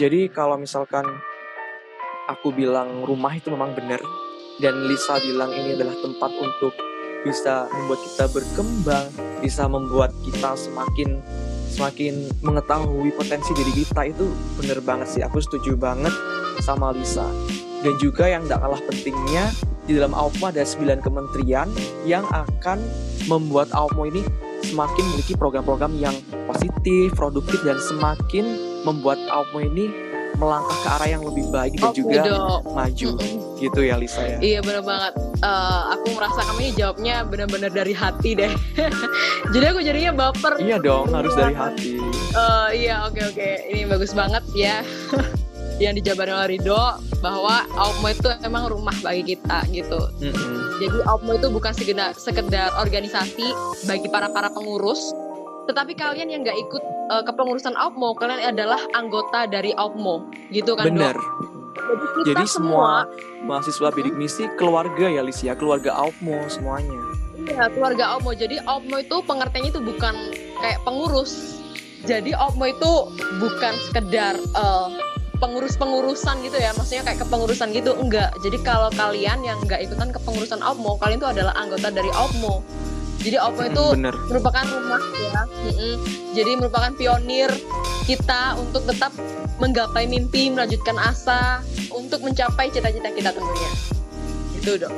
[0.00, 1.04] Jadi kalau misalkan
[2.32, 4.00] aku bilang rumah itu memang benar
[4.56, 6.72] dan Lisa bilang ini adalah tempat untuk
[7.22, 9.06] bisa membuat kita berkembang,
[9.44, 11.20] bisa membuat kita semakin
[11.72, 15.22] semakin mengetahui potensi diri kita itu bener banget sih.
[15.24, 16.12] Aku setuju banget
[16.64, 17.28] sama Lisa.
[17.82, 19.44] Dan juga yang tidak kalah pentingnya
[19.84, 21.66] di dalam AUPMO ada 9 kementerian
[22.06, 22.78] yang akan
[23.26, 24.22] membuat AUPMO ini
[24.62, 26.14] semakin memiliki program-program yang
[26.46, 28.44] positif, produktif, dan semakin
[28.86, 29.86] membuat AUPMO ini
[30.40, 32.60] melangkah ke arah yang lebih baik dan oh, juga dong.
[32.72, 33.08] maju.
[33.20, 33.38] Mm.
[33.62, 34.38] Gitu ya Lisa ya.
[34.42, 35.12] Iya benar banget.
[35.42, 38.52] Uh, aku merasa kamu ini jawabnya benar-benar dari hati deh.
[39.54, 40.58] Jadi aku jadinya baper.
[40.58, 42.00] Iya dong, harus dari hati.
[42.32, 43.36] Uh, iya oke okay, oke.
[43.38, 43.54] Okay.
[43.70, 44.80] Ini bagus banget ya.
[45.82, 50.10] yang dijabarin oleh Rido bahwa Aupmo itu emang rumah bagi kita gitu.
[50.18, 50.82] Mm-hmm.
[50.82, 53.46] Jadi Aupmo itu bukan sekedar, sekedar organisasi
[53.86, 55.14] bagi para para pengurus,
[55.70, 56.82] tetapi kalian yang nggak ikut
[57.14, 60.90] uh, kepengurusan Aupmo, kalian adalah anggota dari Aupmo, gitu kan?
[60.90, 61.14] Bener.
[61.82, 66.98] Jadi, Jadi semua, semua mahasiswa bidik misi keluarga ya Lisia, keluarga Aupmo semuanya.
[67.42, 68.34] Iya, keluarga Aupmo.
[68.34, 70.14] Jadi Aupmo itu pengertiannya itu bukan
[70.62, 71.58] kayak pengurus.
[72.02, 72.92] Jadi Aupmo itu
[73.38, 74.90] bukan sekedar uh,
[75.42, 76.70] pengurus-pengurusan gitu ya.
[76.78, 77.98] Maksudnya kayak kepengurusan gitu.
[77.98, 78.30] Enggak.
[78.38, 82.62] Jadi kalau kalian yang enggak ikutan kepengurusan OPMO kalian itu adalah anggota dari OPMO.
[83.26, 84.14] Jadi OPMO itu Bener.
[84.30, 85.42] merupakan rumah ya.
[85.74, 85.96] Mm
[86.32, 87.52] jadi merupakan pionir
[88.08, 89.12] kita untuk tetap
[89.60, 91.60] menggapai mimpi melanjutkan asa
[91.92, 93.70] untuk mencapai cita-cita kita tentunya.
[94.56, 94.96] Itu dong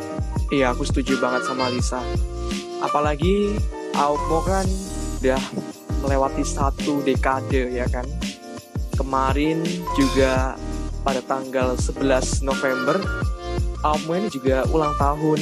[0.54, 1.98] iya aku setuju banget sama Lisa.
[2.78, 3.58] Apalagi
[3.98, 4.66] OPMO kan
[5.18, 5.42] udah
[6.04, 8.04] melewati satu dekade ya kan
[8.94, 9.60] kemarin
[9.98, 10.58] juga
[11.04, 12.96] pada tanggal 11 November
[13.84, 15.40] Almo ini juga ulang tahun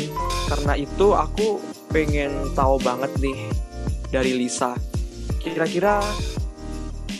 [0.51, 1.63] karena itu aku
[1.95, 3.39] pengen tahu banget nih
[4.11, 4.75] dari Lisa
[5.39, 6.03] kira-kira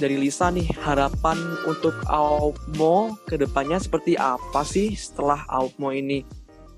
[0.03, 6.27] dari Lisa nih harapan untuk Almo ke depannya seperti apa sih setelah Almo ini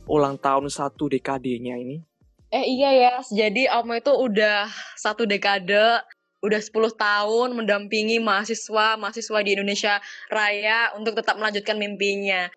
[0.04, 2.04] ulang tahun satu dekadenya ini?
[2.52, 6.04] Eh iya ya, jadi Almo itu udah satu dekade
[6.44, 9.96] udah 10 tahun mendampingi mahasiswa-mahasiswa di Indonesia
[10.28, 12.52] Raya untuk tetap melanjutkan mimpinya.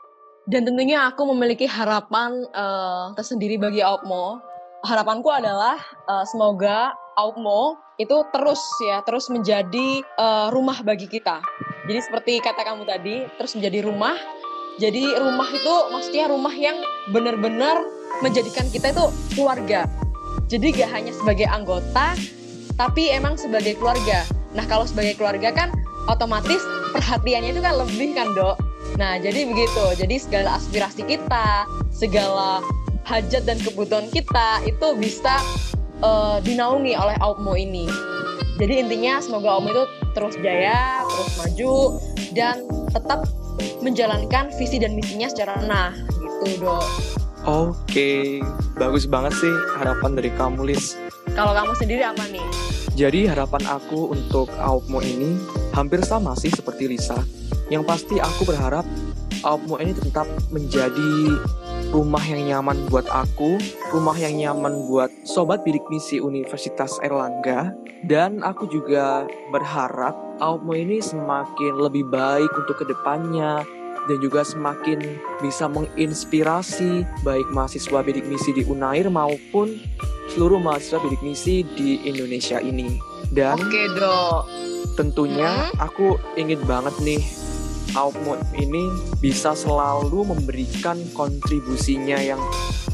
[0.48, 4.40] Dan tentunya aku memiliki harapan uh, tersendiri bagi Opmo.
[4.84, 11.42] Harapanku adalah uh, semoga Aupmo itu terus ya, terus menjadi uh, rumah bagi kita.
[11.90, 14.16] Jadi seperti kata kamu tadi, terus menjadi rumah.
[14.78, 16.78] Jadi rumah itu maksudnya rumah yang
[17.10, 17.82] benar-benar
[18.22, 19.90] menjadikan kita itu keluarga.
[20.48, 22.14] Jadi gak hanya sebagai anggota,
[22.78, 24.24] tapi emang sebagai keluarga.
[24.54, 25.74] Nah kalau sebagai keluarga kan
[26.08, 26.62] otomatis
[26.94, 28.56] perhatiannya itu kan lebih kan dok.
[28.96, 29.86] Nah jadi begitu.
[29.98, 32.62] Jadi segala aspirasi kita, segala
[33.04, 35.42] hajat dan kebutuhan kita itu bisa
[36.06, 37.90] uh, dinaungi oleh Aupmo ini.
[38.58, 41.74] Jadi intinya semoga Aupmo itu terus jaya, terus maju,
[42.34, 43.26] dan tetap
[43.82, 46.86] menjalankan visi dan misinya secara nah gitu dok.
[47.48, 48.44] Oke,
[48.76, 51.07] bagus banget sih harapan dari kamu Lis.
[51.38, 52.42] Kalau kamu sendiri apa nih?
[52.98, 55.38] Jadi harapan aku untuk Aupmo ini
[55.70, 57.22] hampir sama sih seperti Lisa.
[57.70, 58.82] Yang pasti aku berharap
[59.46, 61.38] Aupmo ini tetap menjadi
[61.94, 63.62] rumah yang nyaman buat aku,
[63.94, 67.70] rumah yang nyaman buat sobat bidik misi Universitas Erlangga,
[68.10, 73.62] dan aku juga berharap Aupmo ini semakin lebih baik untuk ke depannya,
[74.08, 79.78] dan juga semakin bisa menginspirasi baik mahasiswa bidik misi di Unair maupun
[80.32, 82.98] seluruh mahasiswa bidik misi di Indonesia ini.
[83.30, 84.48] Dan Oke dok.
[84.98, 85.84] Tentunya hmm?
[85.84, 87.22] aku ingin banget nih
[87.96, 88.92] Outmood ini
[89.24, 92.42] bisa selalu memberikan kontribusinya yang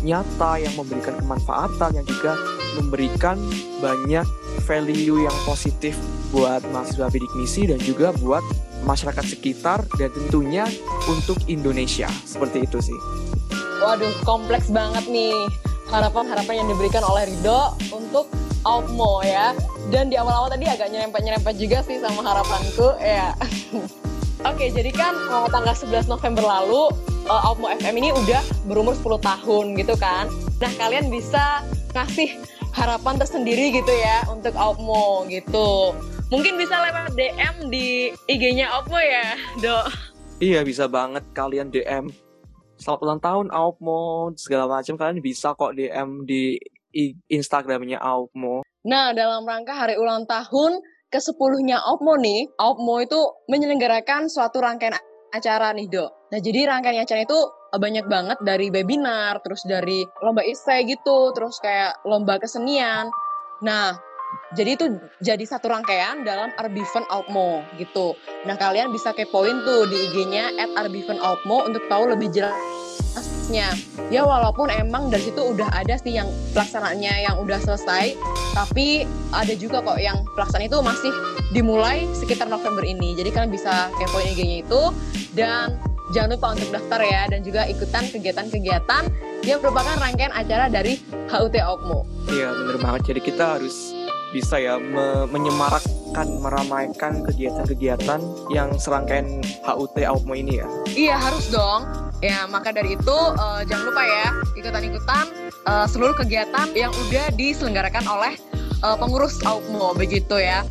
[0.06, 2.38] nyata, yang memberikan kemanfaatan, yang juga
[2.78, 3.40] memberikan
[3.82, 4.26] banyak
[4.64, 5.98] value yang positif
[6.34, 8.42] buat mahasiswa bidik misi dan juga buat
[8.84, 10.66] masyarakat sekitar dan tentunya
[11.06, 12.10] untuk Indonesia.
[12.26, 13.00] Seperti itu sih.
[13.80, 15.38] Waduh, kompleks banget nih
[15.94, 18.28] harapan-harapan yang diberikan oleh Rido untuk
[18.66, 19.54] Outmo ya.
[19.94, 23.38] Dan di awal-awal tadi agak nyerempet-nyerempet juga sih sama harapanku ya.
[24.50, 26.92] Oke, jadi kan uh, tanggal 11 November lalu
[27.32, 30.28] uh, Aupmo FM ini udah berumur 10 tahun gitu kan.
[30.60, 31.64] Nah, kalian bisa
[31.96, 32.36] ngasih
[32.74, 35.94] harapan tersendiri gitu ya untuk Aupmo gitu.
[36.34, 39.86] Mungkin bisa lewat DM di IG-nya Aupmo ya, Dok.
[40.42, 42.10] Iya, bisa banget kalian DM.
[42.82, 46.58] Selamat ulang tahun Aupmo, segala macam kalian bisa kok DM di
[47.30, 48.66] Instagramnya Aupmo.
[48.84, 50.82] Nah, dalam rangka hari ulang tahun
[51.14, 54.98] ke sepuluhnya Opmo nih, Opmo itu menyelenggarakan suatu rangkaian
[55.30, 56.34] acara nih, Dok.
[56.34, 57.40] Nah, jadi rangkaian acara itu
[57.78, 63.10] banyak banget dari webinar, terus dari lomba isai gitu, terus kayak lomba kesenian.
[63.66, 63.98] Nah,
[64.54, 64.86] jadi itu
[65.22, 68.18] jadi satu rangkaian dalam Arbiven Opmo gitu.
[68.46, 72.58] Nah, kalian bisa kepoin tuh di IG-nya at Arbiven Opmo untuk tahu lebih jelas
[73.14, 73.70] prosesnya.
[74.10, 78.18] Ya walaupun emang dari situ udah ada sih yang pelaksanaannya yang udah selesai,
[78.58, 81.12] tapi ada juga kok yang pelaksanaan itu masih
[81.54, 83.14] dimulai sekitar November ini.
[83.14, 84.82] Jadi kalian bisa kepoin IG-nya itu
[85.38, 85.78] dan
[86.14, 89.04] jangan lupa untuk daftar ya dan juga ikutan kegiatan-kegiatan
[89.44, 92.06] yang merupakan rangkaian acara dari HUT Okmo.
[92.30, 93.02] Iya bener banget.
[93.12, 93.76] Jadi kita harus
[94.32, 98.22] bisa ya me menyemarakkan, meramaikan kegiatan-kegiatan
[98.54, 100.68] yang serangkaian HUT Okmo ini ya.
[100.94, 105.28] Iya harus dong Ya, maka dari itu uh, jangan lupa ya ikutan-ikutan
[105.68, 108.40] uh, seluruh kegiatan yang udah diselenggarakan oleh
[108.80, 110.64] uh, pengurus AUPMO begitu ya.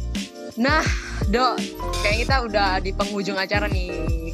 [0.57, 0.81] Nah,
[1.29, 1.61] Dok,
[2.01, 4.32] kayak kita udah di penghujung acara nih.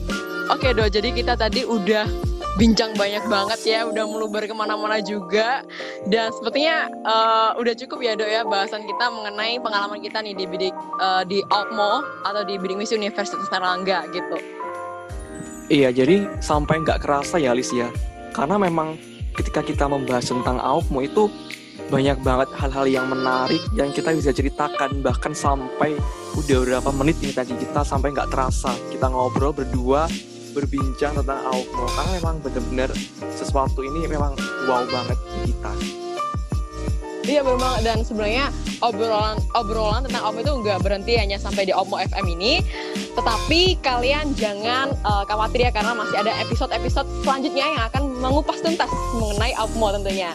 [0.49, 2.09] Oke, Dok, jadi kita tadi udah
[2.57, 5.61] bincang banyak banget ya, udah meluber ke mana-mana juga.
[6.09, 10.45] Dan sepertinya uh, udah cukup ya dok ya bahasan kita mengenai pengalaman kita nih di
[10.49, 14.37] bidik uh, di AUPMO atau di bidik misi Universitas Erlangga gitu.
[15.69, 17.93] Iya, jadi sampai nggak kerasa ya, Lis ya.
[18.33, 18.97] Karena memang
[19.37, 21.29] ketika kita membahas tentang AUPMO itu
[21.93, 25.97] banyak banget hal-hal yang menarik yang kita bisa ceritakan bahkan sampai
[26.37, 30.05] udah berapa menit ini tadi kita sampai nggak terasa kita ngobrol berdua
[30.59, 32.91] berbincang tentang AUPMO karena memang benar-benar
[33.31, 34.35] sesuatu ini memang
[34.67, 35.73] wow banget di kita.
[37.29, 38.49] Iya banget dan sebenarnya
[38.81, 42.65] obrolan obrolan tentang Omo itu nggak berhenti hanya sampai di Omo FM ini,
[43.13, 48.89] tetapi kalian jangan uh, khawatir ya karena masih ada episode-episode selanjutnya yang akan mengupas tuntas
[49.21, 50.33] mengenai Omo tentunya.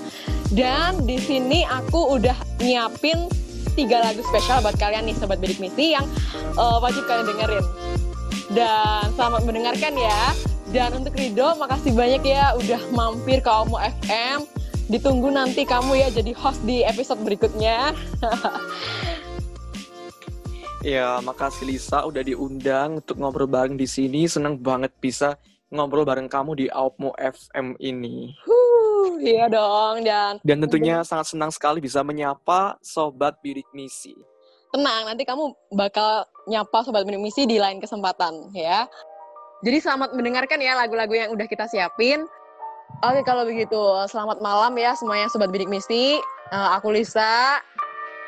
[0.53, 3.25] Dan di sini aku udah nyiapin
[3.73, 6.05] tiga lagu spesial buat kalian nih sobat bidik misi yang
[6.61, 7.65] uh, wajib kalian dengerin.
[8.53, 10.21] Dan selamat mendengarkan ya.
[10.69, 14.45] Dan untuk Rido, makasih banyak ya udah mampir ke Omo FM
[14.93, 17.97] ditunggu nanti kamu ya jadi host di episode berikutnya.
[20.85, 24.29] ya, makasih Lisa udah diundang untuk ngobrol bareng di sini.
[24.29, 25.33] Seneng banget bisa
[25.73, 28.37] ngobrol bareng kamu di Aupmo FM ini.
[28.45, 34.13] Huh, iya dong dan dan tentunya sangat senang sekali bisa menyapa sobat bidik misi.
[34.73, 38.89] Tenang, nanti kamu bakal nyapa sobat bidik misi di lain kesempatan ya.
[39.63, 42.27] Jadi selamat mendengarkan ya lagu-lagu yang udah kita siapin.
[43.01, 43.79] Oke, kalau begitu
[44.11, 46.19] selamat malam ya semuanya Sobat Bidik Misi.
[46.51, 47.63] Uh, aku Lisa.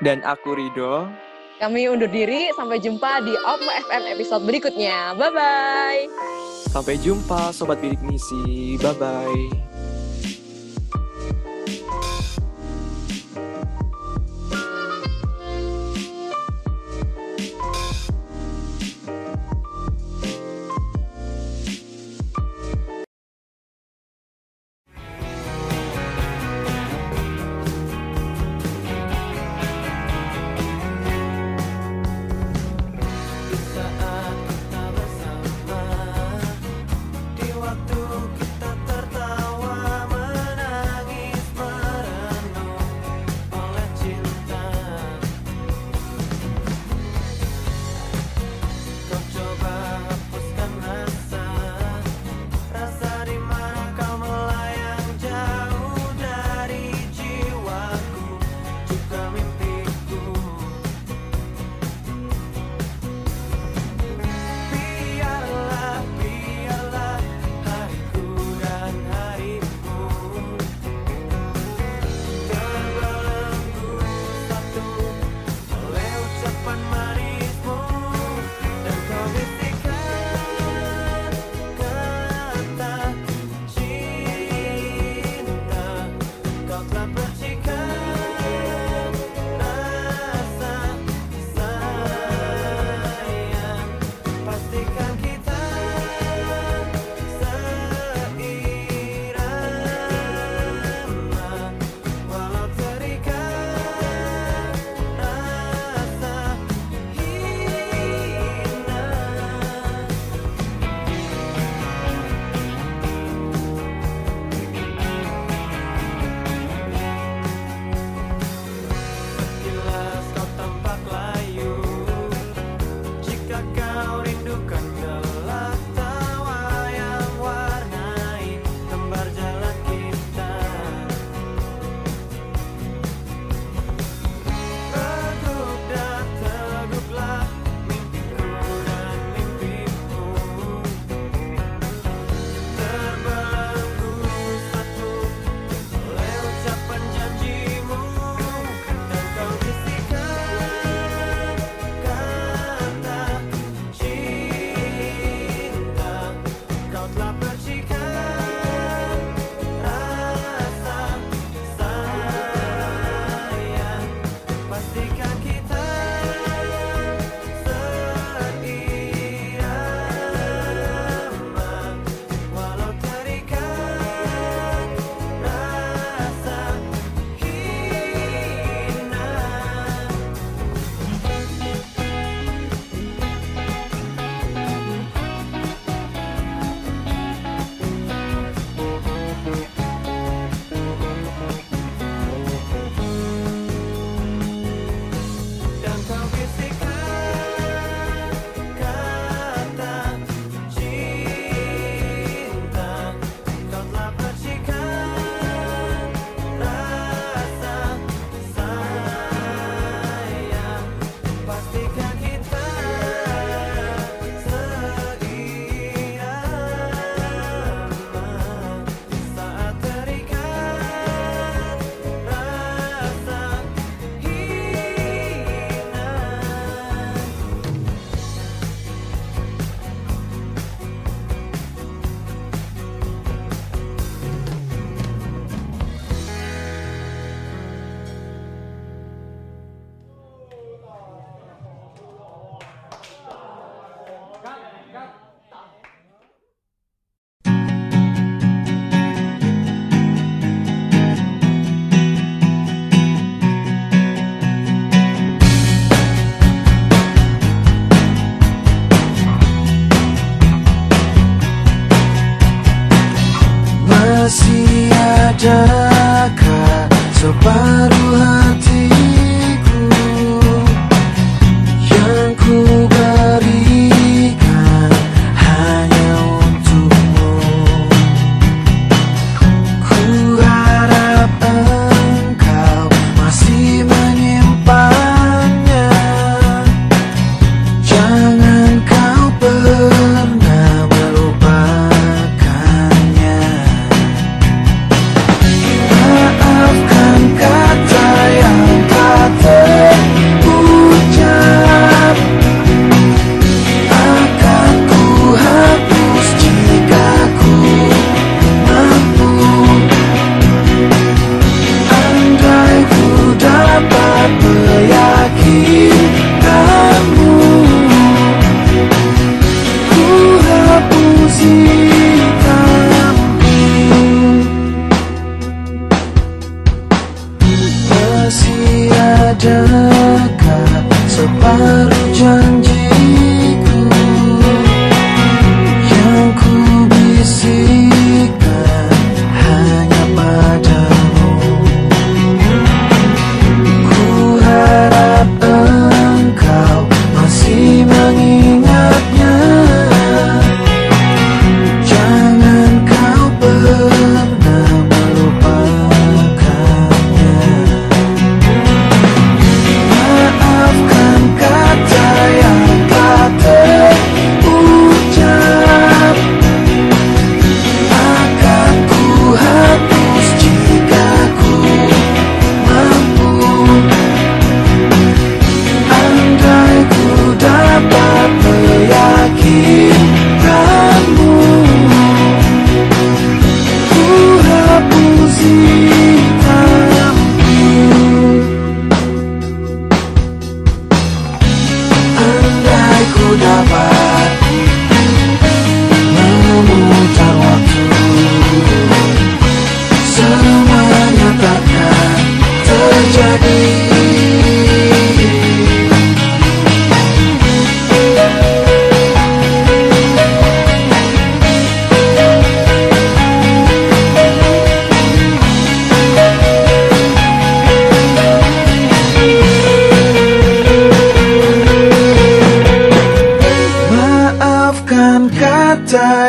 [0.01, 1.11] Dan aku Rido.
[1.59, 5.15] Kami undur diri, sampai jumpa di Opmo FM episode berikutnya.
[5.15, 6.11] Bye-bye.
[6.71, 8.75] Sampai jumpa Sobat Bidik Misi.
[8.79, 9.64] Bye-bye.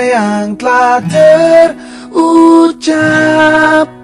[0.07, 1.03] yang telah
[2.15, 3.96] terucap.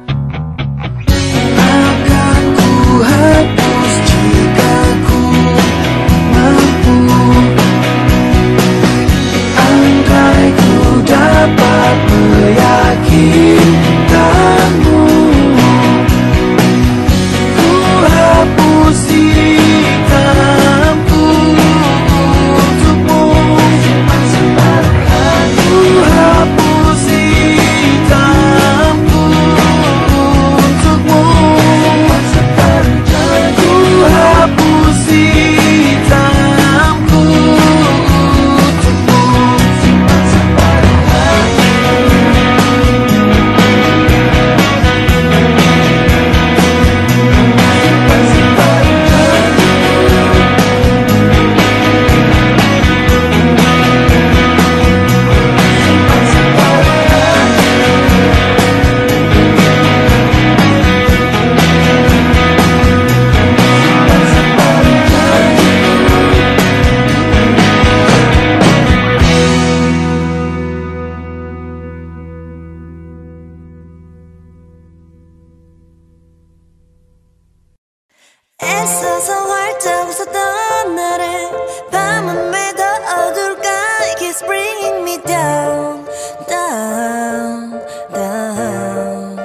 [78.63, 81.51] 애써서 활짝웃어 떠나래
[81.91, 82.83] 밤은 왜더
[84.13, 86.05] It keeps bringing me down
[86.47, 87.81] down
[88.13, 89.39] down.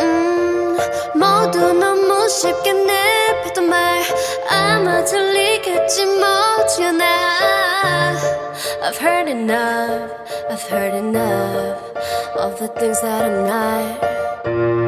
[0.00, 0.76] 음
[1.14, 4.02] 모두 너무 쉽게 내뱉던 말
[4.50, 7.04] 아마 들리겠지 못지않아.
[8.82, 10.12] I've heard enough
[10.50, 11.78] I've heard enough
[12.36, 14.85] Of the things that I'm not.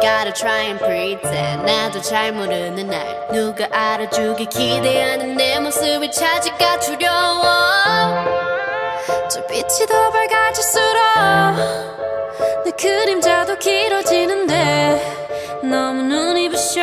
[0.00, 1.64] gotta try and pretend.
[1.64, 7.44] 나도 잘 모르는 날 누가 알아주길 기대하는 내 모습이 차지가 두려워.
[9.28, 10.96] 저 빛이 더 밝아질수록
[12.64, 16.82] 내 그림자도 길어지는데 너무 눈이 부셔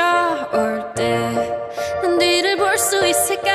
[0.53, 3.51] 올때난 뒤를 볼 수 있을까?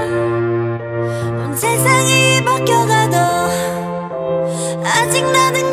[0.00, 3.16] 온 세상이 바뀌어가도
[4.84, 5.63] 아직 나는